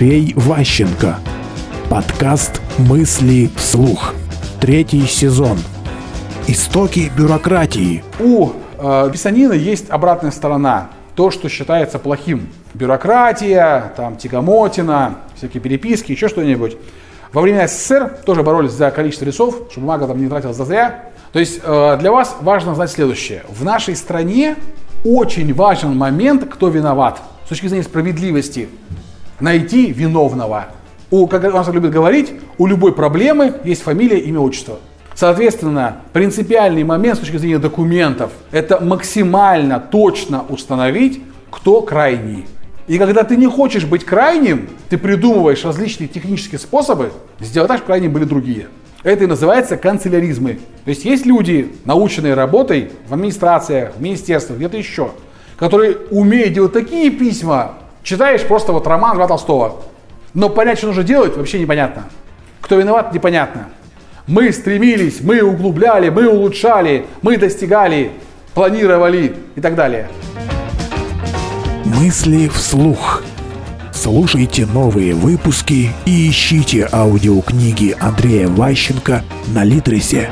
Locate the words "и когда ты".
42.86-43.36